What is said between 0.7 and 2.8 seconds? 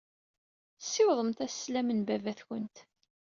Ssiwḍemt-as sslam n baba-twent.